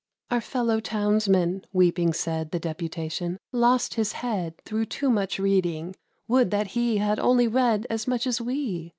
[0.31, 5.95] "Our fellow townsman," weeping said The deputation, "lost his head Through too much reading.
[6.27, 8.89] Would that he Had only read as much as we!